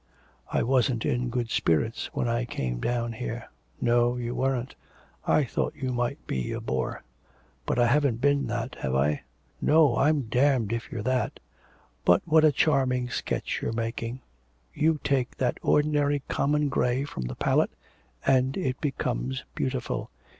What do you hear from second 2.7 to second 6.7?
down here.' 'No, you weren't. I thought you might be a